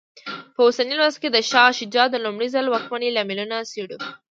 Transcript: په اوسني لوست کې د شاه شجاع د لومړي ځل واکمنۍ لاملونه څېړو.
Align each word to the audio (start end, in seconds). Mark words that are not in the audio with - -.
په 0.53 0.59
اوسني 0.67 0.95
لوست 0.99 1.17
کې 1.21 1.29
د 1.31 1.37
شاه 1.49 1.69
شجاع 1.77 2.05
د 2.11 2.15
لومړي 2.25 2.47
ځل 2.55 2.65
واکمنۍ 2.69 3.09
لاملونه 3.13 3.55
څېړو. 3.71 3.97